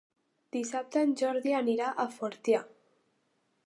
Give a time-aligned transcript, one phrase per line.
[0.55, 2.67] Dissabte en Jordi anirà a Fortià.